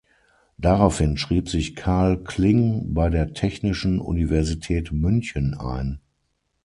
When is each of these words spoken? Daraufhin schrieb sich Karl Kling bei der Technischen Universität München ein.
Daraufhin 0.57 1.15
schrieb 1.15 1.47
sich 1.47 1.75
Karl 1.75 2.23
Kling 2.23 2.91
bei 2.95 3.09
der 3.11 3.33
Technischen 3.33 3.99
Universität 3.99 4.91
München 4.91 5.53
ein. 5.53 5.99